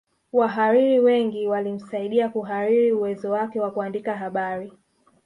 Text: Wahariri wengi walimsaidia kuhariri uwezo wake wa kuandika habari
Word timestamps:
Wahariri 0.33 0.99
wengi 0.99 1.47
walimsaidia 1.47 2.29
kuhariri 2.29 2.91
uwezo 2.91 3.31
wake 3.31 3.59
wa 3.59 3.71
kuandika 3.71 4.17
habari 4.17 4.73